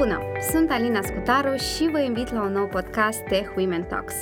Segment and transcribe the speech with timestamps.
[0.00, 0.20] Bună!
[0.50, 4.14] Sunt Alina Scutaru și vă invit la un nou podcast Tech Women Talks.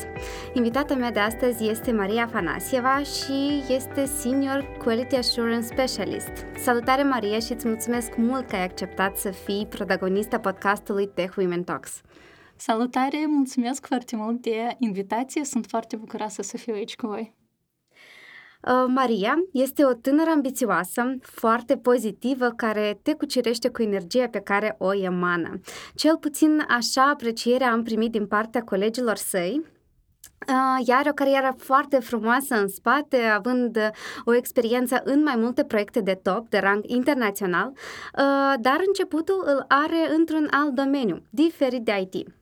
[0.52, 6.30] Invitata mea de astăzi este Maria Fanasieva și este Senior Quality Assurance Specialist.
[6.56, 11.62] Salutare Maria și îți mulțumesc mult că ai acceptat să fii protagonista podcastului Tech Women
[11.62, 12.00] Talks.
[12.56, 17.37] Salutare, mulțumesc foarte mult de invitație, sunt foarte bucuroasă să fiu aici cu voi.
[18.66, 24.74] Uh, Maria este o tânără ambițioasă, foarte pozitivă, care te cucerește cu energia pe care
[24.78, 25.60] o emană.
[25.94, 29.62] Cel puțin așa aprecierea am primit din partea colegilor săi,
[30.48, 33.78] Uh, ea are o carieră foarte frumoasă în spate, având
[34.24, 39.64] o experiență în mai multe proiecte de top, de rang internațional, uh, dar începutul îl
[39.68, 42.37] are într-un alt domeniu, diferit de IT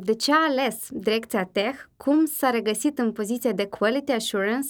[0.00, 4.68] de ce a ales direcția Tech, cum s-a regăsit în poziția de Quality Assurance,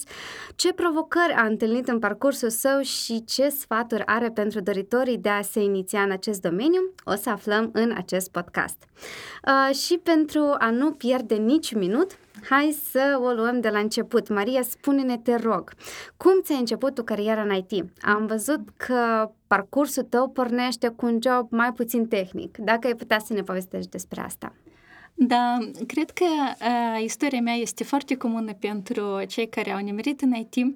[0.57, 5.43] ce provocări a întâlnit în parcursul său și ce sfaturi are pentru doritorii de a
[5.43, 8.77] se iniția în acest domeniu, o să aflăm în acest podcast.
[9.47, 14.29] Uh, și pentru a nu pierde nici minut, hai să o luăm de la început.
[14.29, 15.73] Maria, spune-ne, te rog,
[16.17, 17.85] cum ți-ai început tu cariera în IT?
[18.01, 22.59] Am văzut că parcursul tău pornește cu un job mai puțin tehnic.
[22.59, 24.53] Dacă ai putea să ne povestești despre asta.
[25.17, 30.33] Da, cred că uh, istoria mea este foarte comună pentru cei care au nimerit în
[30.33, 30.73] IT, uh,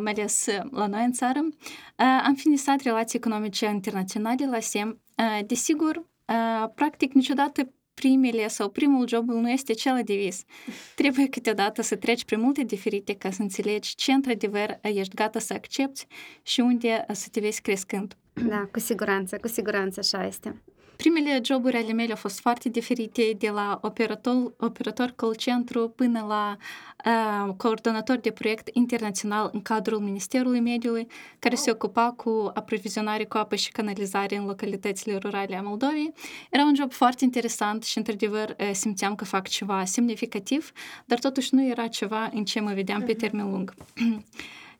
[0.00, 1.40] mai ales la noi în țară.
[1.42, 5.00] Uh, am finisat relații economice internaționale la SEM.
[5.16, 7.72] Uh, desigur, uh, practic niciodată
[8.04, 10.44] primele sau primul job nu este cel de vis.
[11.00, 15.52] Trebuie câteodată să treci prin multe diferite ca să înțelegi ce într-adevăr ești gata să
[15.52, 16.06] accepti
[16.42, 18.16] și unde să te vezi crescând.
[18.32, 20.62] Da, cu siguranță, cu siguranță așa este.
[20.96, 26.24] Primele joburi ale mele au fost foarte diferite, de la operator, operator call centru până
[26.28, 26.56] la
[27.04, 31.06] uh, coordonator de proiect internațional în cadrul Ministerului Mediului,
[31.38, 36.12] care se ocupa cu aprovizionare cu apă și canalizare în localitățile rurale a Moldovei.
[36.50, 40.72] Era un job foarte interesant și, într-adevăr, simțeam că fac ceva semnificativ,
[41.04, 43.74] dar totuși nu era ceva în ce mă vedeam pe termen lung.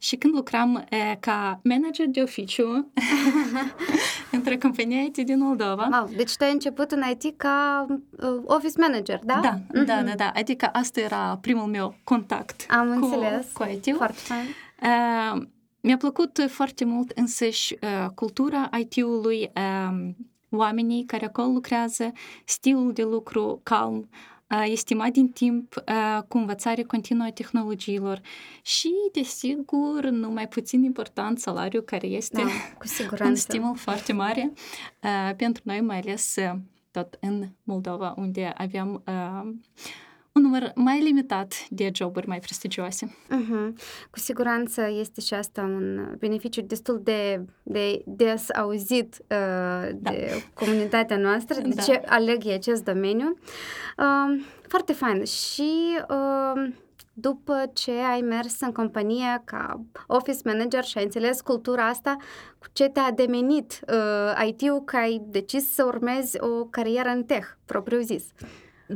[0.04, 2.92] Și când lucram e, ca manager de oficiu
[4.32, 5.88] într-o companie IT din Moldova.
[5.92, 9.40] Wow, deci tu ai început în IT ca uh, office manager, da?
[9.42, 9.86] Da, mm-hmm.
[9.86, 10.32] da, da, da.
[10.34, 13.46] Adică asta era primul meu contact Am cu, înțeles.
[13.52, 13.96] cu IT.
[13.96, 14.44] Foarte fain.
[14.82, 15.46] Uh,
[15.80, 20.10] mi-a plăcut foarte mult însăși uh, cultura IT-ului, uh,
[20.50, 22.12] oamenii care acolo lucrează,
[22.44, 24.08] stilul de lucru calm,
[24.64, 25.74] estimat din timp
[26.28, 28.20] cu învățare continuă a tehnologiilor
[28.62, 33.24] și, desigur, nu mai puțin important, salariul care este da, cu siguranță.
[33.24, 34.52] un stimul foarte mare
[35.36, 36.36] pentru noi, mai ales
[36.90, 39.02] tot în Moldova, unde aveam
[40.34, 43.06] un număr mai limitat de joburi mai prestigioase.
[43.06, 43.72] Uh-huh.
[44.10, 50.10] Cu siguranță este și asta un beneficiu destul de, de des auzit uh, da.
[50.10, 51.82] de comunitatea noastră, de da.
[51.82, 53.38] ce aleg acest domeniu.
[53.98, 55.24] Uh, foarte fain.
[55.24, 55.70] Și
[56.08, 56.72] uh,
[57.12, 62.16] după ce ai mers în companie ca office manager și ai înțeles cultura asta,
[62.58, 67.48] cu ce te-a demenit uh, IT-ul că ai decis să urmezi o carieră în tech,
[67.64, 68.24] propriu zis?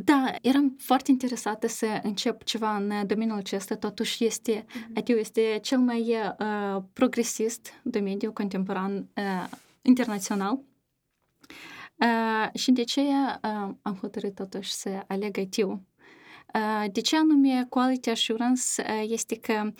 [0.05, 4.97] Da, eram foarte interesată să încep ceva în domeniul acesta, totuși este, mm-hmm.
[4.97, 9.49] IT este cel mai uh, progresist domeniu contemporan uh,
[9.83, 10.61] internațional.
[11.97, 15.81] Uh, și de ce uh, am hotărât totuși să aleg IT-ul?
[16.55, 19.73] Uh, de ce anume Quality Assurance uh, este că uh,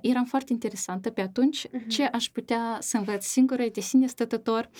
[0.00, 1.86] eram foarte interesantă pe atunci uh-huh.
[1.88, 4.70] ce aș putea să învăț singură de sine stătător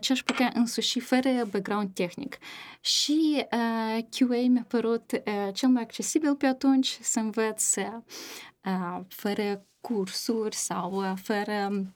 [0.00, 2.38] ce aș putea însuși fără background tehnic.
[2.80, 9.64] Și uh, QA mi-a părut uh, cel mai accesibil pe atunci să învăț uh, fără
[9.80, 11.86] cursuri sau uh, fără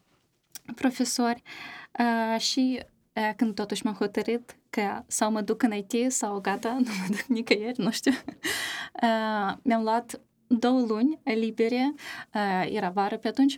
[0.75, 1.43] profesori
[1.99, 6.73] uh, și uh, când totuși m-am hotărât că sau mă duc în IT sau gata,
[6.85, 8.13] nu mă duc nicăieri, nu știu,
[9.03, 10.21] uh, mi-am luat
[10.59, 11.95] două luni libere,
[12.35, 13.57] uh, era vară pe atunci,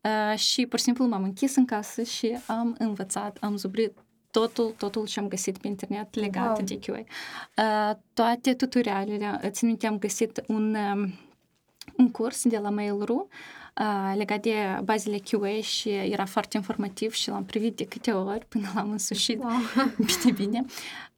[0.00, 3.92] uh, și pur și simplu m-am închis în casă și am învățat, am zubrit
[4.30, 6.64] totul, totul ce am găsit pe internet legat wow.
[6.64, 6.98] de QA.
[6.98, 11.12] Uh, toate tutorialele, țin minte, am găsit un, um,
[11.96, 13.61] un curs de la Mail.ru uh,
[14.14, 18.70] legat de bazele QA și era foarte informativ și l-am privit de câte ori până
[18.74, 19.50] l-am însușit wow.
[19.96, 20.64] bine, bine.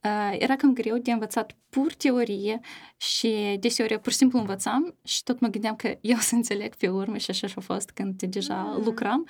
[0.03, 2.59] Uh, era cam greu de învățat pur teorie
[2.97, 6.87] și deseori pur și simplu învățam și tot mă gândeam că eu să înțeleg pe
[6.87, 8.83] urmă și așa și-a fost când deja mm.
[8.83, 9.27] lucram.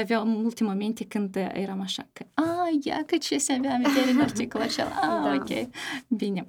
[0.00, 4.20] Avea multe momente când eram așa că, a, ia că ce se avea amintire în
[4.20, 5.34] articolul acela, a, da.
[5.34, 5.68] ok,
[6.08, 6.48] bine.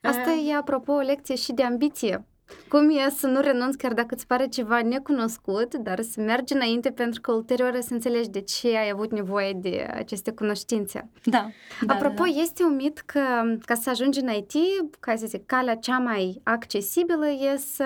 [0.00, 2.26] Asta e, apropo, o lecție și de ambiție
[2.68, 6.90] Cum e să nu renunți chiar dacă îți pare ceva necunoscut, dar să mergi înainte
[6.90, 11.10] pentru că ulterior să înțelegi de ce ai avut nevoie de aceste cunoștințe.
[11.24, 11.48] Da.
[11.80, 12.40] da Apropo, da, da.
[12.40, 13.20] este un mit că
[13.64, 14.52] ca să ajungi în IT,
[15.00, 17.84] ca să zic, calea cea mai accesibilă e să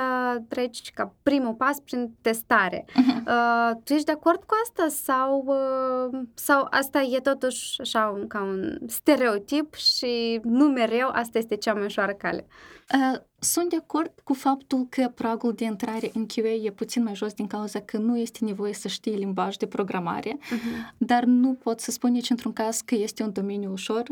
[0.48, 2.84] treci ca primul pas prin testare.
[2.88, 3.24] Uh-huh.
[3.26, 8.26] Uh, tu ești de acord cu asta sau, uh, sau asta e totuși așa un,
[8.26, 12.46] ca un stereotip și nu mereu asta este cea mai ușoară cale?
[12.94, 17.14] Uh, sunt de acord cu faptul că pragul de intrare în QA e puțin mai
[17.14, 20.94] jos din cauza că nu este nevoie să știi limbaj de programare, uh-huh.
[20.96, 24.02] dar nu pot să spun nici într-un caz că este un domeniu ușor,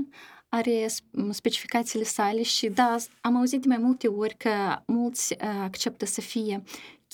[0.49, 0.87] are
[1.31, 4.51] specificațiile sale și da, am auzit de mai multe ori că
[4.87, 6.63] mulți uh, acceptă să fie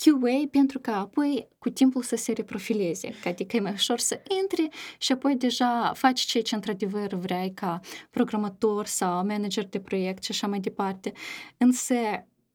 [0.03, 4.67] QA pentru că apoi cu timpul să se reprofileze, adică e mai ușor să intri
[4.97, 10.31] și apoi deja faci ceea ce într-adevăr vrei ca programator sau manager de proiect și
[10.31, 11.11] așa mai departe.
[11.57, 11.95] Însă,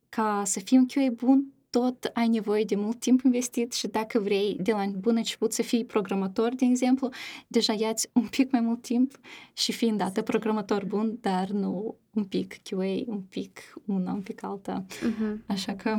[0.08, 4.18] ca să fii un QA bun, tot ai nevoie de mult timp investit și dacă
[4.18, 7.08] vrei de la bun început să fii programator, de exemplu,
[7.46, 9.18] deja iați un pic mai mult timp
[9.52, 14.42] și fiind dată programator bun, dar nu un pic QA, un pic una, un pic
[14.42, 14.84] alta.
[14.86, 15.46] Uh-huh.
[15.46, 15.96] Așa că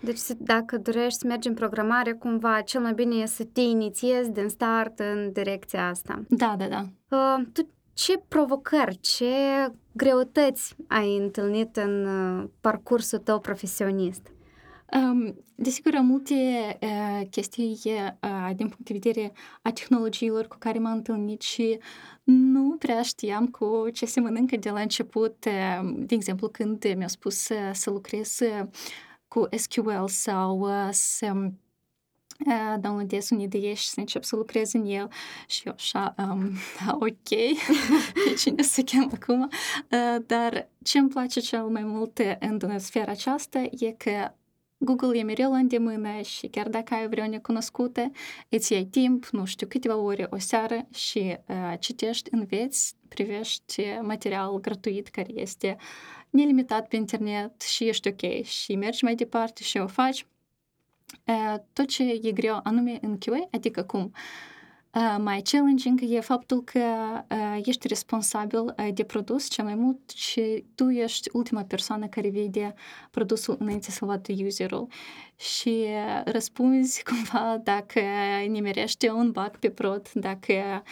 [0.00, 4.30] deci dacă dorești să mergi în programare, cumva cel mai bine e să te inițiezi
[4.30, 6.22] din start în direcția asta.
[6.28, 6.86] Da, da, da.
[7.16, 9.26] Uh, tu ce provocări, ce
[9.92, 14.32] greutăți ai întâlnit în uh, parcursul tău profesionist?
[14.92, 16.34] Um, desigur, am multe
[16.82, 19.32] uh, chestii uh, din punct de vedere
[19.62, 21.78] a tehnologiilor cu care m-am întâlnit și
[22.24, 25.44] nu prea știam cu ce se mănâncă de la început.
[25.46, 28.66] Uh, de exemplu, când mi-au spus uh, să lucrez uh,
[29.38, 34.86] cu SQL sau uh, să uh, downloadez un IDE și să încep să lucrez în
[34.86, 35.10] el.
[35.46, 36.52] Și eu așa, um,
[37.08, 37.28] ok,
[38.24, 43.10] pe cine să chem acum, uh, dar ce îmi place cel mai mult în sfera
[43.12, 44.32] aceasta e că
[44.78, 48.10] Google e mereu la îndemână și chiar dacă ai vreo necunoscută,
[48.48, 54.60] îți iei timp, nu știu, câteva ore, o seară și uh, citești, înveți, privești material
[54.60, 55.76] gratuit care este
[56.30, 58.44] nelimitat pe internet și ești ok.
[58.44, 60.26] Și mergi mai departe și o faci.
[61.24, 64.12] Uh, tot ce e greu anume în QA, adică cum?
[64.94, 66.80] Uh, mai challenging e faptul că
[67.64, 72.74] ești responsabil de produs cel mai mult și tu ești ultima persoană care vede
[73.10, 74.88] produsul înainte să-l vadă userul
[75.38, 75.86] și
[76.24, 78.00] răspunzi cumva dacă
[78.48, 80.82] nimerește un bug pe prod, dacă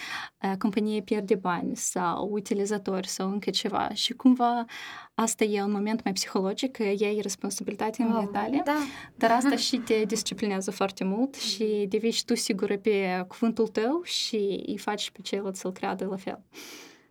[0.59, 4.65] compania pierde bani sau utilizatori sau încă ceva și cumva
[5.15, 8.79] asta e un moment mai psihologic, că iei responsabilitatea în oh, tale, da.
[9.15, 14.03] dar asta și te disciplinează foarte mult și devii și tu sigură pe cuvântul tău
[14.03, 16.43] și îi faci pe ceilalți să-l creadă la fel.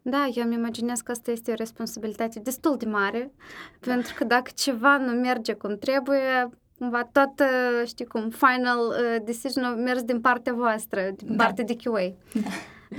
[0.01, 3.33] Da, eu îmi imaginez că asta este o responsabilitate destul de mare,
[3.79, 3.93] da.
[3.93, 7.47] pentru că dacă ceva nu merge cum trebuie, cumva tot,
[7.85, 11.43] știi cum, final uh, decision mers din partea voastră, din da.
[11.43, 12.13] partea de QA.
[12.33, 12.49] Da.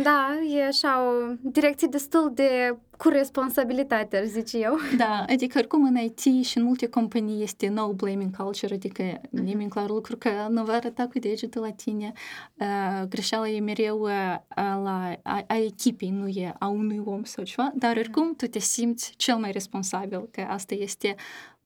[0.03, 4.77] Da, e așa o direcție destul de cu responsabilitate, ar zice eu.
[4.97, 9.71] Da, adică oricum în IT și în multe companii este no blaming culture, adică nimeni
[9.71, 12.13] clar lucru că nu va arăta cu degetul la tine.
[12.55, 14.11] Uh, greșeala e mereu uh,
[14.55, 18.59] la, a, a echipei, nu e a unui om sau ceva, dar oricum tu te
[18.59, 21.15] simți cel mai responsabil, că asta este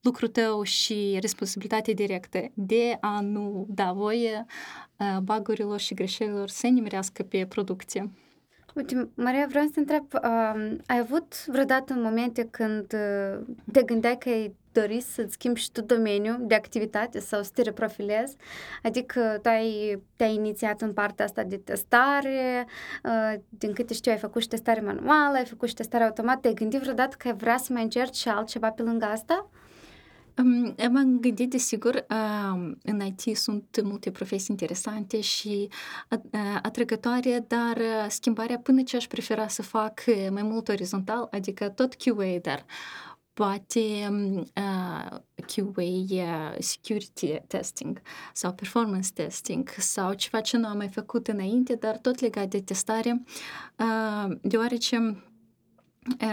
[0.01, 4.45] lucrul tău și responsabilitatea directă de a nu da voie
[4.97, 8.11] uh, bagurilor și greșelilor să nimerească pe producție.
[8.75, 13.41] Uite, Maria, vreau să te întreb, uh, ai avut vreodată în momente când uh,
[13.73, 17.63] te gândeai că ai dori să-ți schimbi și tu domeniul de activitate sau să te
[17.63, 18.37] reprofilezi?
[18.83, 22.67] Adică tu ai, te-ai inițiat în partea asta de testare,
[23.05, 26.55] uh, din câte știu ai făcut și testare manuală, ai făcut și testare automată, te-ai
[26.55, 29.51] gândit vreodată că ai vrea să mai încerci și altceva pe lângă asta?
[30.91, 32.07] M-am gândit, desigur,
[32.83, 35.69] în IT sunt multe profesii interesante și
[36.63, 37.79] atrăgătoare, dar
[38.09, 42.65] schimbarea până ce aș prefera să fac mai mult orizontal, adică tot QA, dar
[43.41, 44.09] poate
[44.55, 48.01] uh, QA security testing
[48.33, 52.61] sau performance testing sau ceva ce nu am mai făcut înainte, dar tot legat de
[52.61, 53.23] testare,
[53.79, 55.25] uh, deoarece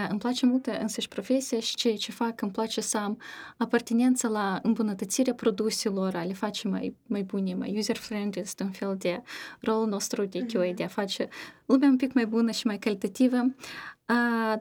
[0.10, 3.22] îmi place mult însăși profesia și ceea ce fac, îmi place să am
[3.58, 8.96] apartenență la îmbunătățirea produselor, a le face mai, mai bune, mai user-friendly, este un fel
[8.98, 9.22] de
[9.60, 11.28] rolul nostru de QA, de a face
[11.66, 13.38] lumea un pic mai bună și mai calitativă,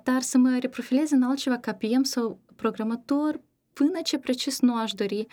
[0.02, 3.40] dar să mă reprofilez în altceva ca PM sau programator,
[3.72, 5.26] până ce precis nu aș dori,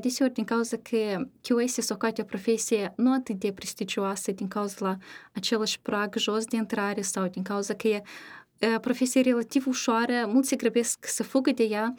[0.00, 4.76] deseori din cauza că QA se socoate o profesie nu atât de prestigioasă din cauza
[4.78, 4.96] la
[5.32, 8.02] același prag jos de intrare sau din cauza că e
[8.80, 11.94] profesie relativ ușoară, mulți se grăbesc să fugă de ea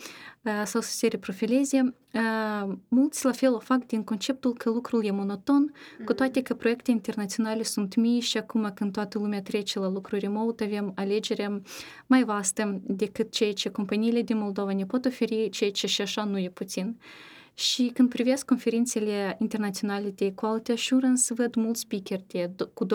[0.66, 1.96] sau să se reprofileze.
[2.88, 6.16] Mulți la fel o fac din conceptul că lucrul e monoton, cu mm.
[6.16, 10.64] toate că proiecte internaționale sunt mii și acum când toată lumea trece la lucru remote,
[10.64, 11.62] avem alegerea
[12.08, 16.24] mai vastă decât ceea ce companiile din Moldova ne pot oferi, ceea ce și așa
[16.24, 16.98] nu e puțin.
[17.54, 22.90] Și când privesc conferințele internaționale de Quality Assurance, văd mulți speaker de, cu 20-30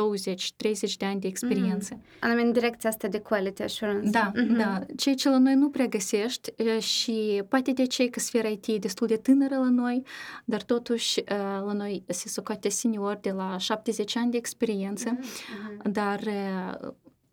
[0.99, 1.95] de ani de experiență.
[1.95, 2.03] Mm.
[2.21, 4.11] Anume în direcția asta de Quality Assurance.
[4.11, 4.57] Da, mm-hmm.
[4.57, 4.81] da.
[4.97, 8.77] Ceea ce la noi nu prea găsești și poate de ce că sfera IT e
[8.79, 10.03] destul de tânără la noi,
[10.45, 11.23] dar totuși
[11.65, 15.91] la noi se socoate senior de la 70 ani de experiență, mm-hmm.
[15.93, 16.21] dar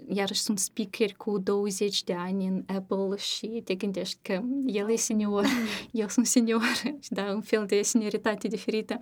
[0.09, 4.95] iarăși sunt speaker cu 20 de ani în Apple și te gândești că el e
[4.95, 5.45] senior,
[5.91, 8.97] eu sunt senior, da, un fel de senioritate diferită.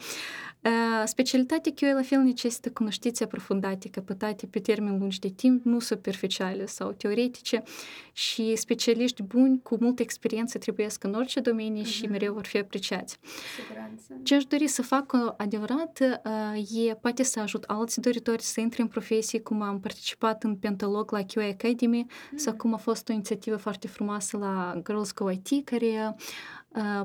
[0.65, 5.79] Uh, specialitatea QA la fel necesită cunoștințe aprofundate, căpătate pe termen lungi de timp, nu
[5.79, 7.63] superficiale sau teoretice
[8.11, 11.87] și specialiști buni cu multă experiență trebuie să în orice domeniu uh-huh.
[11.87, 13.19] și mereu vor fi apreciați.
[13.61, 14.13] Siguranță.
[14.23, 18.81] Ce aș dori să fac adevărat uh, e poate să ajut alți doritori să intre
[18.81, 22.35] în profesie, cum am participat în Pentalog psiholog la QA Academy mm-hmm.
[22.35, 26.13] sau cum a fost o inițiativă foarte frumoasă la Girls Go IT, care uh,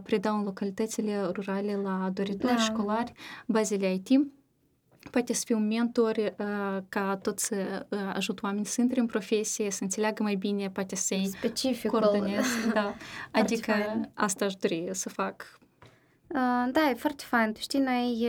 [0.02, 2.58] predau în localitățile rurale la doritori da.
[2.58, 3.12] școlari
[3.46, 4.08] bazele IT
[5.10, 9.06] poate să fie un mentor uh, ca tot să uh, ajut oameni să intre în
[9.06, 12.46] profesie, să înțeleagă mai bine, poate să-i Specific coordonez.
[12.72, 12.94] Da.
[13.30, 13.72] Adică
[14.14, 15.58] asta aș dori să fac
[16.34, 17.52] Uh, da, e foarte fain.
[17.52, 18.28] Tu știi, noi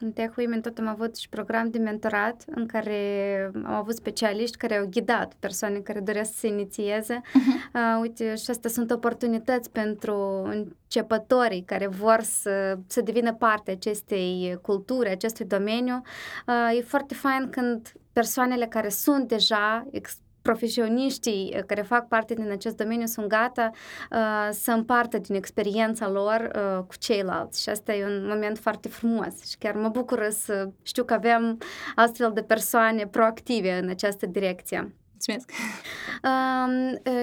[0.00, 4.56] în Tech Women tot am avut și program de mentorat în care am avut specialiști
[4.56, 7.20] care au ghidat persoane care doresc să se inițieze.
[7.20, 7.74] Uh-huh.
[7.74, 14.58] Uh, uite, și astea sunt oportunități pentru începătorii care vor să, să devină parte acestei
[14.62, 16.02] culturi, acestui domeniu.
[16.46, 22.34] Uh, e foarte fain când persoanele care sunt deja ex- profesioniștii uh, care fac parte
[22.34, 23.70] din acest domeniu sunt gata
[24.10, 28.88] uh, să împartă din experiența lor uh, cu ceilalți și asta e un moment foarte
[28.88, 31.58] frumos și chiar mă bucur să știu că avem
[31.94, 34.94] astfel de persoane proactive în această direcție.
[35.26, 35.50] Mulțumesc!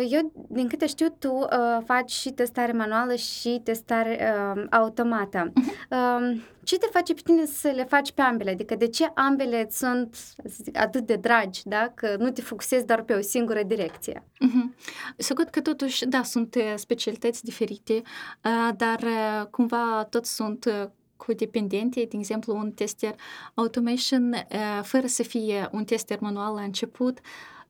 [0.10, 1.48] Eu, din câte știu, tu uh,
[1.86, 5.52] faci și testare manuală și testare uh, automată.
[5.52, 6.58] Uh-huh.
[6.64, 8.50] Ce te face pe tine să le faci pe ambele?
[8.50, 11.92] Adică de ce ambele sunt zic, atât de dragi, da?
[11.96, 14.24] Că nu te focusezi doar pe o singură direcție?
[14.24, 14.76] Uh-huh.
[15.18, 22.06] Socut că totuși, da, sunt specialități diferite, uh, dar uh, cumva tot sunt uh, codependente,
[22.10, 23.16] de exemplu, un tester
[23.54, 24.36] automation,
[24.82, 27.20] fără să fie un tester manual la început,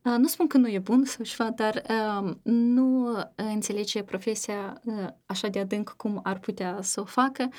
[0.02, 1.84] nu spun că nu e bun sau ceva, dar
[2.44, 4.82] nu înțelege profesia
[5.26, 7.50] așa de adânc cum ar putea să o facă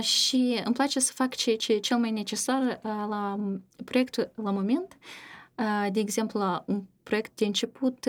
[0.00, 3.36] și îmi place să fac ceea ce e cel mai necesar la
[3.84, 4.96] proiectul la moment.
[5.92, 8.08] De exemplu, la un proiect de început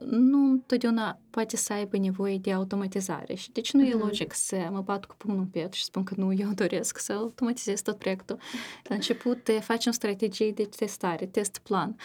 [0.00, 3.90] nu întotdeauna poate să aibă nevoie de automatizare și deci nu mm-hmm.
[3.90, 6.98] e logic să mă bat cu pumnul în piept și spun că nu, eu doresc
[6.98, 8.38] să automatizez tot proiectul.
[8.82, 11.96] La început facem strategii de testare, test plan,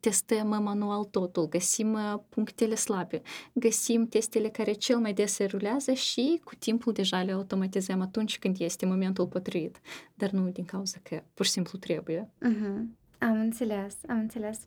[0.00, 6.40] testăm manual totul, găsim punctele slabe, găsim testele care cel mai des se rulează și
[6.44, 9.80] cu timpul deja le automatizăm atunci când este momentul potrivit,
[10.14, 12.30] dar nu din cauza că pur și simplu trebuie.
[12.46, 13.06] Mm-hmm.
[13.18, 14.58] Am înțeles, am înțeles.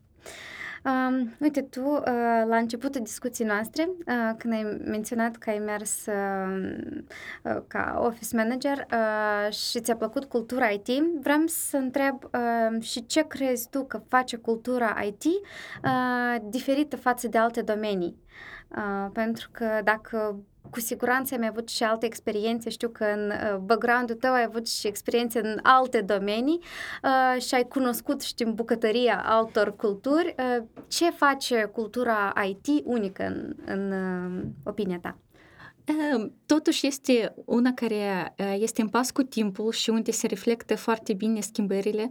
[0.84, 2.02] Um, uite, tu, uh,
[2.46, 6.76] la începutul discuției noastre, uh, când ai menționat că ai mers uh,
[7.42, 10.88] uh, ca office manager uh, și ți-a plăcut cultura IT,
[11.20, 17.28] vreau să întreb uh, și ce crezi tu că face cultura IT uh, diferită față
[17.28, 18.16] de alte domenii?
[18.76, 20.36] Uh, pentru că dacă
[20.70, 22.70] cu siguranță ai avut și alte experiențe.
[22.70, 26.60] Știu că în uh, background-ul tău ai avut și experiențe în alte domenii
[27.02, 30.34] uh, și ai cunoscut, știm, bucătăria altor culturi.
[30.38, 35.16] Uh, ce face cultura IT unică în, în uh, opinia ta?
[36.46, 41.40] Totuși este una care este în pas cu timpul și unde se reflectă foarte bine
[41.40, 42.10] schimbările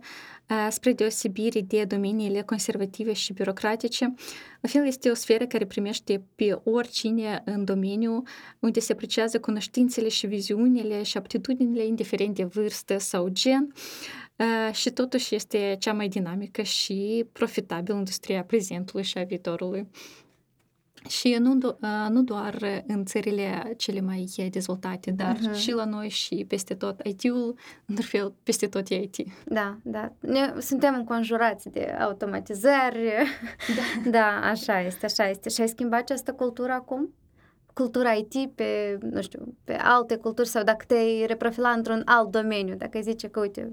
[0.70, 4.14] spre deosebire de domeniile conservative și birocratice.
[4.62, 8.24] La fel este o sferă care primește pe oricine în domeniu,
[8.60, 13.74] unde se apreciază cunoștințele și viziunile și aptitudinile, indiferent de vârstă sau gen,
[14.72, 19.88] și totuși este cea mai dinamică și profitabilă industria prezentului și a viitorului.
[21.08, 21.78] Și nu, do-
[22.10, 25.56] nu doar în țările cele mai dezvoltate, dar uh-huh.
[25.56, 27.02] și la noi și peste tot.
[27.04, 27.56] IT-ul,
[27.86, 29.16] în fel, peste tot e IT.
[29.46, 30.12] Da, da.
[30.20, 33.12] Ne, suntem înconjurați de automatizări.
[33.76, 34.10] Da.
[34.20, 35.50] da, așa este, așa este.
[35.50, 37.14] Și ai schimbat această cultură acum?
[37.74, 42.76] Cultura IT pe, nu știu, pe alte culturi sau dacă te-ai reprofila într-un alt domeniu,
[42.76, 43.72] dacă ai zice că, uite,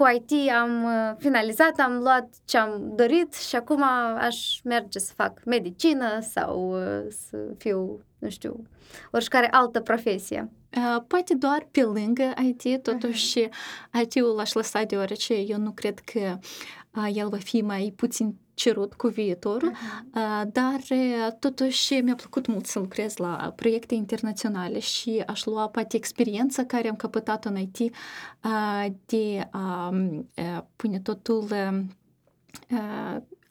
[0.00, 3.84] cu IT am uh, finalizat, am luat ce am dorit și acum
[4.18, 8.62] aș merge să fac medicină sau uh, să fiu, nu știu,
[9.10, 10.50] oricare altă profesie.
[10.76, 14.00] Uh, poate doar pe lângă IT, totuși uh-huh.
[14.02, 16.38] IT-ul l-aș lăsa deoarece eu nu cred că
[16.94, 20.52] uh, el va fi mai puțin cerut cu viitorul, uh-huh.
[20.52, 20.80] dar
[21.38, 26.88] totuși mi-a plăcut mult să lucrez la proiecte internaționale și aș lua poate experiența care
[26.88, 27.94] am căpătat în IT
[29.06, 29.94] de a
[30.76, 31.48] pune totul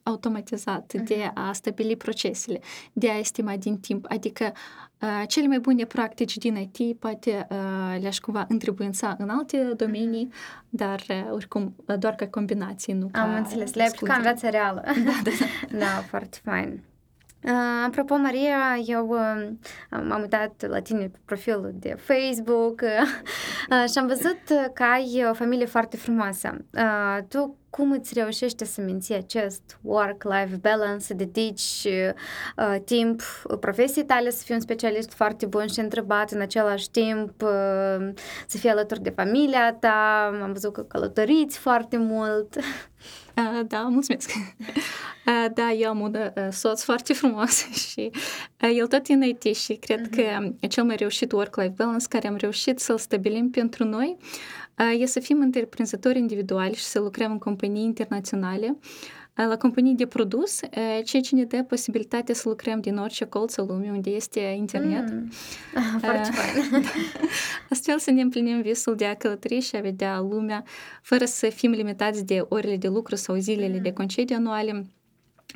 [0.09, 1.03] automatizat, uh-huh.
[1.03, 2.59] de a stabili procesele,
[2.93, 4.05] de a estima din timp.
[4.09, 4.51] Adică
[5.01, 10.27] uh, cele mai bune practici din IT poate uh, le-aș cumva întrebuința în alte domenii,
[10.27, 10.69] uh-huh.
[10.69, 14.83] dar uh, oricum doar ca combinații, nu ca Am înțeles, le-ai aplicat în viața reală.
[15.05, 15.31] Da, da,
[15.71, 15.77] da.
[15.77, 16.83] da, foarte fain.
[17.43, 17.51] Uh,
[17.85, 19.49] apropo, Maria, eu uh,
[19.89, 24.41] m-am uitat la tine pe profilul de Facebook uh, și am văzut
[24.73, 26.57] că ai o familie foarte frumoasă.
[26.73, 33.21] Uh, tu cum îți reușește să menții acest work-life balance, să dedici uh, timp
[33.59, 38.09] profesiei tale, să fii un specialist foarte bun și întrebat în același timp, uh,
[38.47, 42.55] să fii alături de familia ta, am văzut că călătoriți foarte mult.
[43.39, 44.31] Uh, da, mulțumesc.
[45.25, 48.11] Uh, da, eu am un uh, soț foarte frumos și
[48.61, 50.49] uh, el tot în IT și cred uh-huh.
[50.59, 54.17] că cel mai reușit work-life balance care am reușit să-l stabilim pentru noi
[54.99, 58.77] e să fim întreprinzători individuali și să lucrăm în companii internaționale,
[59.47, 60.59] la companii de produs,
[61.03, 65.11] ceea ce ne dă posibilitatea să lucrăm din orice colț al lumii unde este internet.
[65.11, 65.29] Mm.
[65.99, 66.85] Foarte fain.
[67.69, 70.63] Astfel să ne împlinim visul de a călători și a vedea lumea
[71.01, 73.81] fără să fim limitați de orele de lucru sau zilele mm.
[73.81, 74.85] de concediu anuale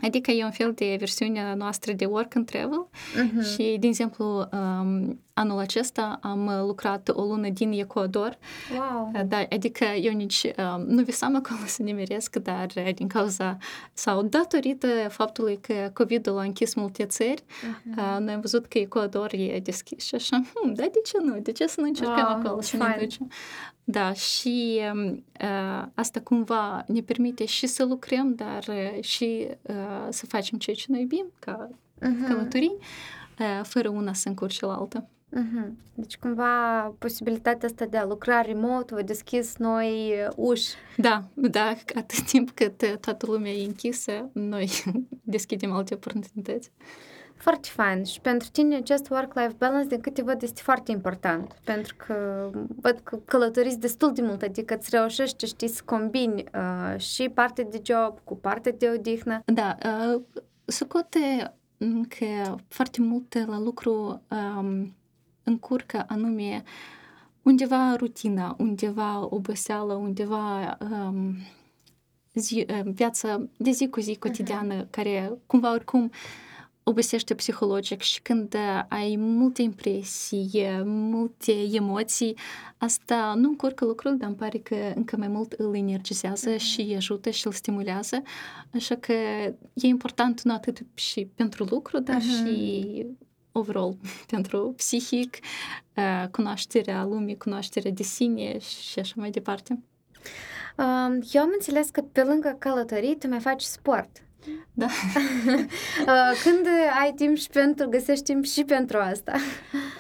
[0.02, 3.54] Adică e un fel de versiune noastră de work and travel uh-huh.
[3.54, 8.38] și, de exemplu, um, anul acesta am lucrat o lună din Ecuador.
[8.78, 9.26] Wow.
[9.26, 13.58] Da, adică eu nici um, nu visam acolo să nimeresc, dar din cauza
[13.94, 17.98] sau datorită faptului că COVID-ul a închis multe țări, uh-huh.
[17.98, 21.40] uh, noi am văzut că Ecuador e deschis și așa, hm, da, de ce nu?
[21.40, 23.32] De ce să nu încercăm wow, acolo să ne ducem?
[23.84, 24.82] Da, și
[25.42, 30.76] uh, asta cumva ne permite și să lucrăm, dar uh, și uh, să facem ceea
[30.76, 32.28] ce noi iubim, ca uh-huh.
[32.28, 32.78] călătorii,
[33.40, 35.08] uh, fără una să încurce la alta.
[35.34, 35.72] Uh-huh.
[35.94, 40.74] Deci, cumva, posibilitatea asta de a lucra remote vă deschis noi uși.
[40.98, 44.70] Da, da, atât timp cât toată lumea e închisă, noi
[45.36, 46.72] deschidem alte oportunități.
[47.36, 48.04] Foarte fain.
[48.04, 51.56] Și pentru tine acest work-life balance, din câte văd, este foarte important.
[51.64, 52.50] Pentru că
[52.82, 57.64] văd că călătoriți destul de mult, adică îți reușești, știi, să combini uh, și parte
[57.64, 59.42] de job cu parte de odihnă.
[59.46, 60.22] Da, uh,
[60.66, 61.54] socote
[62.08, 64.94] că foarte multe la lucru um,
[65.44, 66.64] încurcă anume
[67.42, 71.36] undeva rutina, undeva oboseală, undeva um,
[72.34, 74.90] zi, viața de zi cu zi cotidiană, uh-huh.
[74.90, 76.12] care cumva oricum
[76.84, 78.56] obosește psihologic și când
[78.88, 82.38] ai multe impresii, multe emoții,
[82.78, 86.60] asta nu încurcă lucrul, dar îmi pare că încă mai mult îl energizează mm-hmm.
[86.60, 88.22] și îi ajută și îl stimulează.
[88.74, 89.14] Așa că
[89.74, 92.46] e important nu atât și pentru lucru, dar mm-hmm.
[92.46, 93.06] și
[93.54, 93.98] overall
[94.34, 95.38] pentru psihic,
[96.32, 99.84] cunoașterea lumii, cunoașterea de sine și așa mai departe.
[101.32, 104.24] Eu am înțeles că pe lângă călătorii tu mai faci sport.
[104.74, 104.88] Da.
[106.44, 106.68] Când
[107.02, 109.34] ai timp și pentru, găsești timp și pentru asta?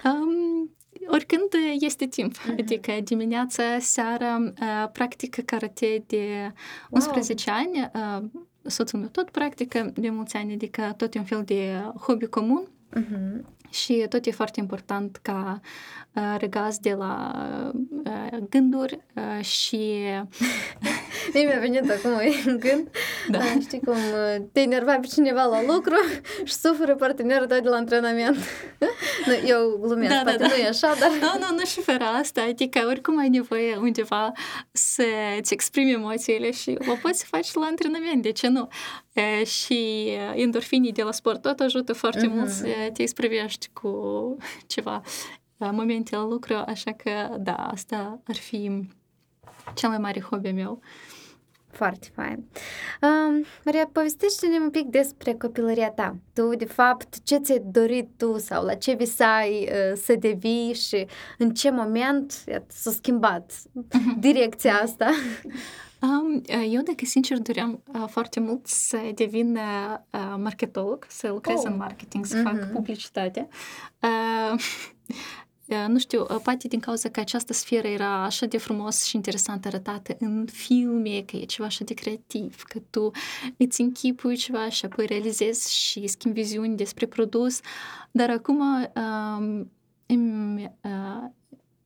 [0.04, 0.76] Um,
[1.08, 2.38] oricând este timp.
[2.38, 2.60] Uh-huh.
[2.60, 6.54] Adică dimineața, seara, uh, practică karate de
[6.90, 7.60] 11 wow.
[7.60, 7.92] ani.
[7.94, 12.26] Uh, soțul meu tot practică de mulți ani, adică tot e un fel de hobby
[12.26, 12.68] comun.
[12.96, 13.42] Uh-huh.
[13.70, 15.60] Și tot e foarte important ca
[16.14, 17.32] uh, regaz de la
[18.06, 20.04] uh, gânduri uh, și...
[21.34, 22.12] Mie mi-a venit acum
[22.46, 22.90] în gând.
[23.30, 23.38] Da.
[23.38, 25.96] Uh, știi cum uh, te enerva pe cineva la lucru
[26.50, 28.38] și suferă partenerul tău de la antrenament.
[29.28, 30.54] nu, eu glumesc, da, poate da, da.
[30.56, 31.10] nu e așa, dar...
[31.10, 32.42] Nu, nu, nu și fără asta.
[32.50, 34.32] Adică oricum ai nevoie undeva
[34.72, 38.68] să-ți exprimi emoțiile și o poți să faci la antrenament, de ce nu?
[39.14, 42.34] Uh, și endorfinii de la sport tot ajută foarte mm-hmm.
[42.34, 43.92] mult să te exprimești cu
[44.68, 45.02] ceva
[45.58, 48.88] momente la lucru, așa că da, asta ar fi
[49.74, 50.80] cel mai mare hobby meu.
[51.74, 52.44] Foarte fain.
[53.02, 56.16] Uh, Maria, povestește-ne un pic despre copilăria ta.
[56.34, 61.06] Tu, de fapt, ce ți-ai dorit tu sau la ce visai uh, să devii și
[61.38, 64.20] în ce moment s-a schimbat mhm.
[64.28, 65.10] direcția asta?
[66.04, 71.66] Um, eu, dacă sincer, doream uh, foarte mult să devin uh, marketolog, să lucrez oh.
[71.66, 72.44] în marketing, să mm-hmm.
[72.44, 73.48] fac publicitate.
[74.00, 74.60] Uh,
[75.88, 80.16] nu știu, poate din cauza că această sferă era așa de frumos și interesant arătată
[80.20, 83.12] în filme, că e ceva așa de creativ, că tu
[83.58, 87.60] îți închipui ceva și apoi realizezi și schimbi viziuni despre produs,
[88.12, 89.72] dar acum um,
[90.06, 91.30] îmi, uh,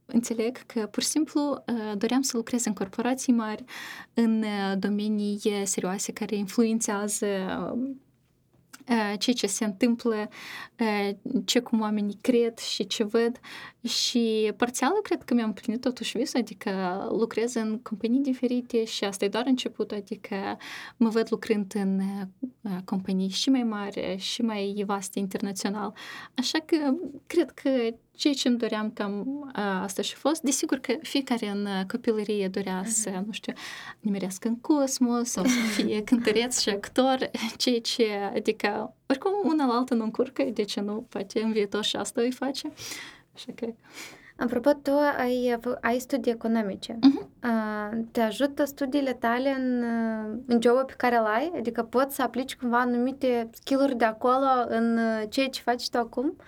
[0.05, 1.63] înțeleg că pur și simplu
[1.97, 3.63] doream să lucrez în corporații mari,
[4.13, 4.43] în
[4.79, 7.27] domenii serioase care influențează
[8.87, 10.29] ceea ce se întâmplă,
[11.45, 13.39] ce cum oamenii cred și ce văd.
[13.87, 16.71] Și parțial cred că mi-am plinit totuși visul, adică
[17.09, 20.57] lucrez în companii diferite și asta e doar început, adică
[20.97, 22.01] mă văd lucrând în
[22.85, 25.93] companii și mai mari și mai vaste internațional.
[26.33, 26.93] Așa că
[27.27, 27.69] cred că
[28.17, 29.51] ceea ce îmi doream cam
[29.81, 30.41] asta și fost.
[30.41, 33.53] Desigur că fiecare în copilărie dorea să, nu știu,
[33.99, 39.73] nimerească în cosmos sau să fie cântăreț și actor, ceea ce, adică, oricum una la
[39.73, 42.71] altă nu încurcă, de ce nu, poate în viitor și asta îi face.
[43.33, 43.67] Așa că...
[44.39, 46.93] Apropo, tu ai, ai studii economice.
[46.93, 47.27] Uh-huh.
[48.11, 49.83] Te ajută studiile tale în,
[50.45, 51.51] în job pe care îl ai?
[51.57, 54.99] Adică poți să aplici cumva anumite skill-uri de acolo în
[55.29, 56.25] ceea ce faci tu acum?
[56.37, 56.43] Uh,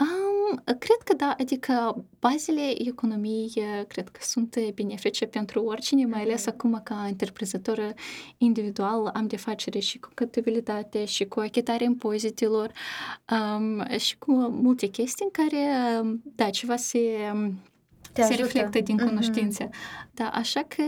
[0.00, 3.52] Um, cred că da, adică bazele economiei
[3.88, 7.94] cred că sunt benefice pentru oricine, mai ales acum ca întreprinzător
[8.36, 12.72] individual am de facere și cu contabilitate și cu achitarea impozitelor
[13.30, 15.66] um, și cu multe chestii în care,
[16.22, 17.00] da, ceva se,
[18.12, 19.68] Te se reflectă din cunoștințe.
[19.68, 20.10] Mm-hmm.
[20.14, 20.82] Da, așa că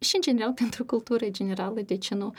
[0.00, 2.32] și în general pentru cultură generală, de ce nu?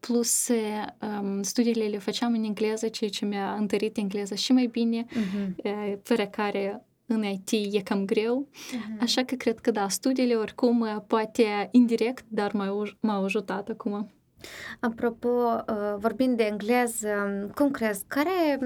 [0.00, 5.04] Plus, um, studiile le făceam în engleză, ceea ce mi-a întărit engleza și mai bine,
[5.04, 6.02] uh-huh.
[6.02, 8.48] fără care în IT e cam greu.
[8.52, 9.00] Uh-huh.
[9.00, 12.52] Așa că cred că da, studiile oricum poate indirect, dar
[13.00, 14.10] m-au ajutat acum.
[14.80, 17.08] Apropo, uh, vorbind de engleză,
[17.54, 18.58] cum crezi, care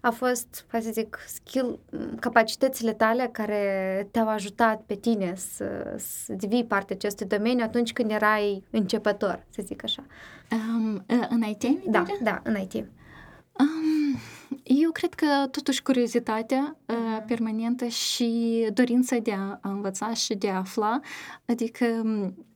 [0.00, 1.78] a fost, hai să zic, skill,
[2.20, 8.10] capacitățile tale care te-au ajutat pe tine să, să devii parte acestui domeniu atunci când
[8.10, 10.04] erai începător, să zic așa?
[10.52, 11.84] Um, în IT?
[11.90, 12.74] Da, da, în IT.
[12.74, 14.18] Um,
[14.62, 20.48] eu cred că totuși curiozitatea uh, permanentă și dorința de a, a învăța și de
[20.48, 21.00] a afla,
[21.46, 21.84] adică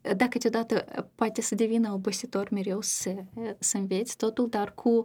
[0.02, 0.84] dacă câteodată
[1.14, 3.14] poate să devină obositor mereu să,
[3.58, 5.04] să înveți totul, dar cu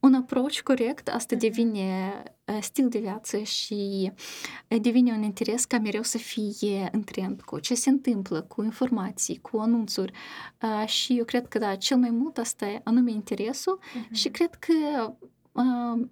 [0.00, 2.22] un approach corect, asta devine
[2.60, 4.12] stil de viață și
[4.80, 9.38] devine un interes ca mereu să fie în trend cu ce se întâmplă, cu informații,
[9.40, 10.12] cu anunțuri.
[10.86, 14.10] Și eu cred că, da, cel mai mult asta e anume interesul uh-huh.
[14.12, 14.72] și cred că
[15.20, 15.28] uh,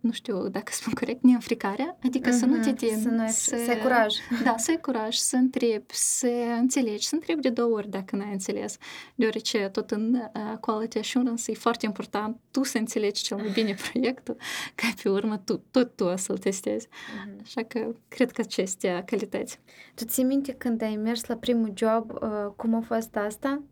[0.00, 3.00] nu știu dacă spun corect, neînfricarea, adică uh-huh, să nu te temi.
[3.02, 4.14] Să, nu ai, să, să ai curaj.
[4.44, 8.32] Da, să ai curaj, să întrebi, să înțelegi, să întrebi de două ori dacă n-ai
[8.32, 8.76] înțeles.
[9.14, 13.74] Deoarece tot în uh, quality assurance e foarte important tu să înțelegi cel mai bine
[13.90, 14.36] proiectul,
[14.74, 16.86] ca pe urmă tu, tot tu o să-l testezi.
[16.86, 17.42] Uh-huh.
[17.42, 19.60] Așa că cred că acestea calități.
[19.94, 23.62] Tu ții minte când ai mers la primul job, uh, cum a fost asta?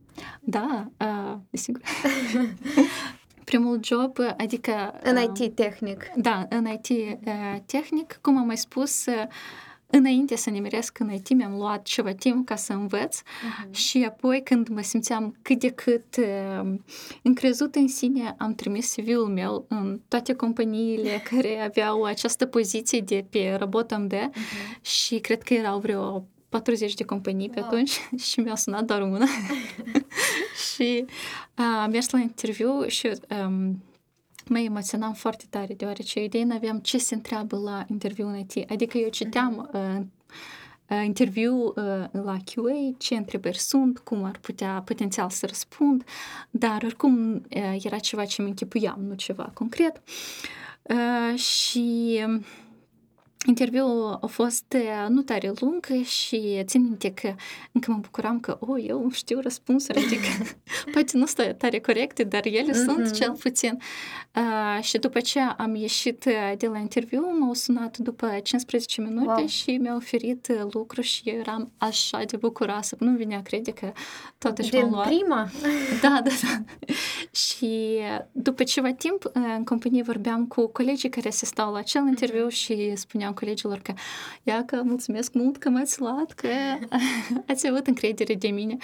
[0.40, 1.80] Da, uh, desigur.
[3.46, 4.72] Primul job, adică...
[5.02, 6.04] În IT tehnic.
[6.16, 7.18] Da, în IT
[7.66, 8.18] tehnic.
[8.22, 9.04] Cum am mai spus,
[9.86, 13.70] înainte să nimeresc în IT, mi-am luat ceva timp ca să învăț uh-huh.
[13.70, 16.74] și apoi când mă simțeam cât de cât uh,
[17.22, 23.24] încrezut în sine, am trimis CV-ul meu în toate companiile care aveau această poziție de
[23.30, 24.80] pe Robotom uh-huh.
[24.80, 29.26] și cred că erau vreo 40 de companii pe atunci și mi-a sunat doar una.
[30.76, 33.10] și uh, am mers la interviu și
[33.44, 33.82] um,
[34.46, 38.70] mă emoționam foarte tare, deoarece idei n-aveam ce se întreabă la interviu în IT.
[38.70, 40.04] Adică eu citeam uh,
[40.88, 41.74] uh, interviu uh,
[42.12, 46.04] la QA, ce întrebări sunt, cum ar putea potențial să răspund,
[46.50, 50.02] dar oricum uh, era ceva ce mă închipuiam, nu ceva concret.
[50.82, 52.40] Uh, și uh,
[53.46, 54.76] Interviul a fost
[55.08, 57.34] nu tare lung și țin minte că
[57.72, 60.26] încă mă bucuram că, oh, eu știu răspunsuri, adică
[60.92, 62.84] poate nu stă tare corecte, dar ele mm-hmm.
[62.84, 63.78] sunt cel puțin.
[64.34, 66.24] Uh, și după ce am ieșit
[66.56, 69.46] de la interviu, m-au sunat după 15 minute wow.
[69.46, 72.96] și mi-au oferit lucru și eram așa de bucuroasă.
[72.98, 73.92] Nu vinea crede că
[74.38, 75.06] totuși m-am luat.
[75.06, 75.48] prima?
[76.02, 76.64] Da, da, da.
[77.30, 77.98] și
[78.32, 82.92] după ceva timp în companie vorbeam cu colegii care se stau la acel interviu și
[82.96, 83.92] spuneam colegilor că
[84.42, 86.48] ia că mulțumesc mult că m-ați luat, că
[87.52, 88.76] ați avut încredere de mine.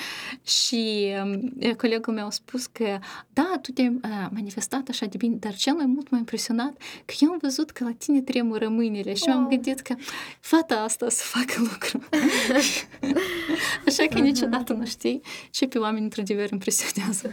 [0.43, 2.99] Și um, colegul meu a spus că
[3.33, 7.15] da, tu te-ai uh, manifestat așa de bine, dar cel mai mult m-a impresionat că
[7.21, 9.37] eu am văzut că la tine tremură mâinile și wow.
[9.37, 9.95] am gândit că
[10.41, 12.01] fata asta să facă lucru.
[13.87, 17.33] așa că niciodată nu știi ce pe oameni într-adevăr impresionează.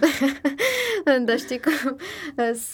[1.25, 1.97] da, știi cum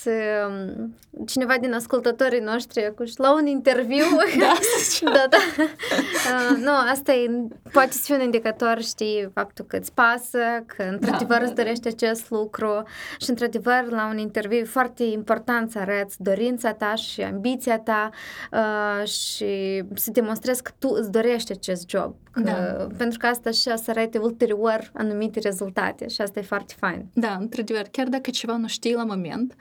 [0.01, 0.11] să,
[0.49, 0.95] um,
[1.25, 4.05] cineva din ascultătorii noștri acuși la un interviu.
[4.39, 4.53] Da,
[5.17, 5.37] da, da.
[5.57, 10.83] Uh, nu, asta e, poate să fie un indicator, știi, faptul că îți pasă, că
[10.83, 11.61] într-adevăr Da, îți da, da.
[11.61, 12.83] dorești acest lucru
[13.19, 18.09] și într-adevăr la un interviu e foarte important să arăți dorința ta și ambiția ta
[18.51, 22.15] uh, și să demonstrezi că tu îți dorești acest job.
[22.31, 22.87] Că, Da.
[22.97, 27.05] Pentru că asta și o să arate ulterior anumite rezultate și asta e foarte fain.
[27.13, 29.55] Da, într-adevăr, chiar dacă ceva nu știi la moment,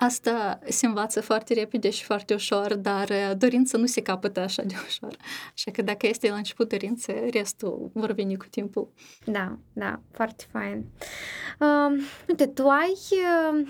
[0.00, 4.62] asta se învață foarte repede și foarte ușor, dar uh, dorința nu se capătă așa
[4.62, 5.16] de ușor.
[5.54, 8.92] Așa că dacă este la început dorință, restul vor veni cu timpul.
[9.24, 10.84] Da, da, foarte fain.
[11.58, 13.68] Uh, uite, tu ai, uh,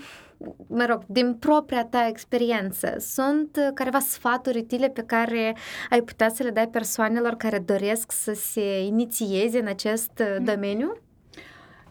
[0.67, 5.57] mă rog, din propria ta experiență, sunt uh, careva sfaturi utile pe care
[5.89, 10.97] ai putea să le dai persoanelor care doresc să se inițieze în acest uh, domeniu?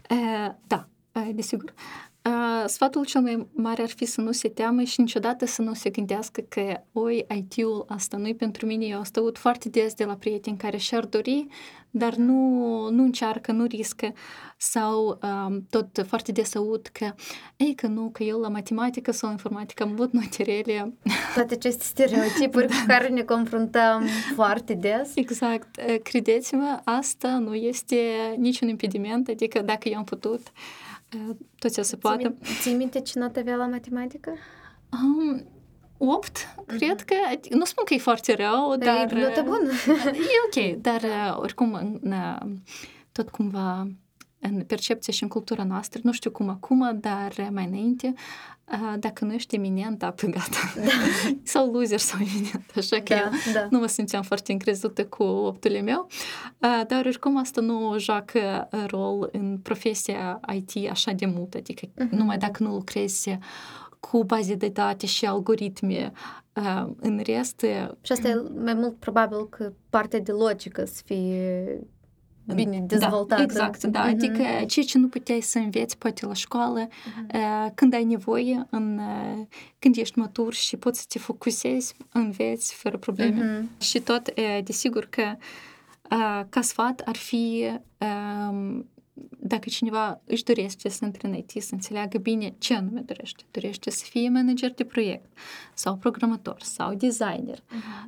[0.09, 1.73] E, da, e, desigur.
[2.21, 5.73] E, Sfatul cel mai mare ar fi să nu se teamă și niciodată să nu
[5.73, 8.85] se gândească că oi, IT-ul asta nu-i pentru mine.
[8.85, 11.47] Eu asta aud foarte des de la prieteni care și-ar dori,
[11.91, 14.13] dar nu, nu încearcă, nu riscă.
[14.57, 17.13] Sau um, tot foarte des aud că,
[17.55, 20.93] ei, că nu, că eu la matematică sau informatică am avut note rele.
[21.33, 24.05] Toate aceste stereotipuri cu care ne confruntăm
[24.35, 25.15] foarte des.
[25.15, 25.77] Exact.
[25.77, 27.95] E, Credeți-mă, asta nu este
[28.37, 30.51] niciun impediment, adică dacă i-am putut, e,
[31.59, 32.23] tot ce se poate.
[32.23, 34.33] Ții, mi- ții minte ce notă avea la matematică?
[34.91, 35.45] Um,
[35.97, 37.15] 8, cred că,
[37.49, 39.11] nu spun că e foarte rău, dar...
[39.11, 39.71] e notă bună.
[40.59, 42.51] E ok, dar uh, oricum, în, uh,
[43.11, 43.87] tot cumva
[44.41, 48.13] în percepția și în cultura noastră, nu știu cum acum, dar mai înainte,
[48.71, 50.73] uh, dacă nu ești eminent, apă gata.
[51.43, 53.67] sau loser sau eminent, așa că Da, eu da.
[53.69, 56.07] nu mă simțeam foarte încrezută cu optul meu,
[56.57, 62.15] uh, dar oricum asta nu joacă rol în profesia IT așa de mult, adică Mhm.
[62.15, 63.37] numai dacă nu lucrezi
[63.99, 66.11] cu baze de date și algoritmi,
[66.53, 71.01] uh, în rest, uh, Și asta e mai mult probabil că partea de logică să
[71.05, 71.63] fie
[72.53, 73.35] bine dezvoltată.
[73.35, 73.99] Da, exact, da.
[73.99, 74.09] Mhm.
[74.09, 76.87] Adică ceea ce nu puteai să înveți poate la școală,
[77.33, 79.45] uh, când ai nevoie, în, uh,
[79.79, 83.43] când ești matur și poți să te focusezi, înveți fără probleme.
[83.43, 83.81] Mhm.
[83.81, 85.35] Și tot, uh, desigur că
[86.11, 88.85] uh, ca sfat ar fi um,
[89.39, 93.43] dacă cineva își dorește să intre în IT, să înțeleagă bine ce anume dorește.
[93.51, 95.37] Dorește să fie manager de proiect
[95.73, 97.63] sau programator sau designer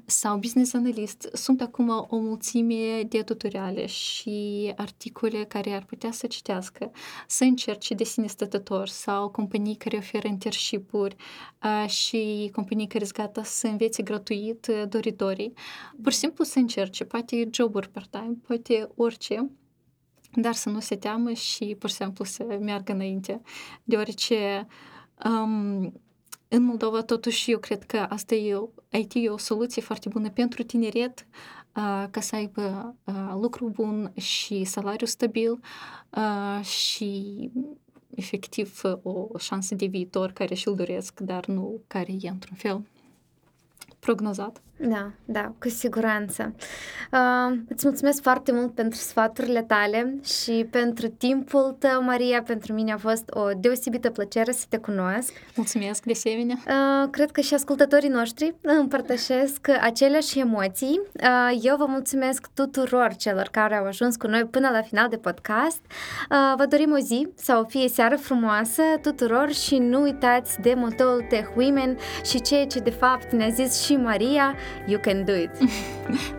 [0.05, 1.29] sau business analyst.
[1.33, 6.91] Sunt acum o mulțime de tutoriale și articole care ar putea să citească,
[7.27, 11.15] să încerce de sine stătător sau companii care oferă internship-uri
[11.63, 15.53] uh, și companii care sunt gata să învețe gratuit uh, doritorii.
[16.01, 19.49] Pur și simplu să încerce, poate joburi part-time, poate orice,
[20.35, 23.41] dar să nu se teamă și pur și simplu să meargă înainte,
[23.83, 24.67] deoarece
[25.25, 25.93] um,
[26.47, 30.29] în Moldova totuși eu cred că asta e, o- IT e o soluție foarte bună
[30.29, 31.27] pentru tineret
[31.75, 35.59] uh, ca să aibă uh, lucru bun și salariu stabil
[36.09, 37.49] uh, și
[38.15, 42.87] efectiv o șansă de viitor care și-l doresc, dar nu care e într-un fel
[43.99, 44.61] prognozat.
[44.87, 46.53] Da, da, cu siguranță.
[47.11, 52.43] Uh, îți mulțumesc foarte mult pentru sfaturile tale și pentru timpul tău, Maria.
[52.43, 55.33] Pentru mine a fost o deosebită plăcere să te cunosc.
[55.55, 56.55] Mulțumesc de asemenea!
[56.67, 61.01] Uh, cred că și ascultătorii noștri împărtășesc aceleași emoții.
[61.13, 65.17] Uh, eu vă mulțumesc tuturor celor care au ajuns cu noi până la final de
[65.17, 65.81] podcast.
[66.29, 70.73] Uh, vă dorim o zi sau o fie seară frumoasă tuturor și nu uitați de
[70.75, 74.55] motoul Tech Women și ceea ce de fapt ne-a zis și Maria,
[74.85, 75.49] you can do it.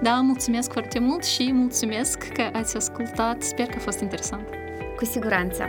[0.03, 3.42] Da, mulțumesc foarte mult și mulțumesc că ați ascultat.
[3.42, 4.49] Sper că a fost interesant.
[4.97, 5.64] Cu siguranță.